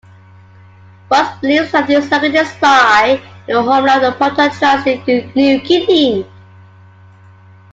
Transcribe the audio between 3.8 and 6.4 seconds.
of proto-Trans New Guinea.